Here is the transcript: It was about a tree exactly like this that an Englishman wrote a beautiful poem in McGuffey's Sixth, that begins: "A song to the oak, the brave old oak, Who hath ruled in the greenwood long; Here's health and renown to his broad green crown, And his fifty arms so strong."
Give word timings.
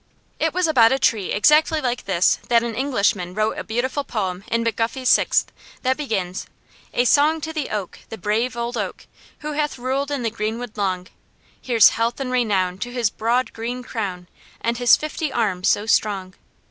It 0.39 0.51
was 0.51 0.65
about 0.65 0.91
a 0.91 0.97
tree 0.97 1.31
exactly 1.31 1.79
like 1.79 2.05
this 2.05 2.39
that 2.47 2.63
an 2.63 2.73
Englishman 2.73 3.35
wrote 3.35 3.59
a 3.59 3.63
beautiful 3.63 4.03
poem 4.03 4.43
in 4.47 4.63
McGuffey's 4.63 5.09
Sixth, 5.09 5.51
that 5.83 5.95
begins: 5.95 6.47
"A 6.95 7.05
song 7.05 7.39
to 7.41 7.53
the 7.53 7.69
oak, 7.69 7.99
the 8.09 8.17
brave 8.17 8.57
old 8.57 8.77
oak, 8.77 9.05
Who 9.41 9.51
hath 9.51 9.77
ruled 9.77 10.09
in 10.09 10.23
the 10.23 10.31
greenwood 10.31 10.75
long; 10.75 11.05
Here's 11.61 11.89
health 11.89 12.19
and 12.19 12.31
renown 12.31 12.79
to 12.79 12.91
his 12.91 13.11
broad 13.11 13.53
green 13.53 13.83
crown, 13.83 14.27
And 14.59 14.79
his 14.79 14.95
fifty 14.95 15.31
arms 15.31 15.69
so 15.69 15.85
strong." 15.85 16.33